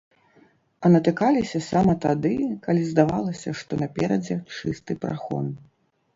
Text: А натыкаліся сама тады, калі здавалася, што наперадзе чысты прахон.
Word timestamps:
А 0.85 0.89
натыкаліся 0.95 1.61
сама 1.65 1.95
тады, 2.05 2.31
калі 2.65 2.81
здавалася, 2.89 3.49
што 3.61 3.81
наперадзе 3.83 4.41
чысты 4.59 4.99
прахон. 5.07 5.45